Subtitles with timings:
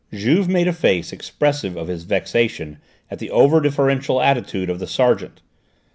[0.11, 2.79] Juve made a face expressive of his vexation
[3.11, 5.41] at the over deferential attitude of the sergeant.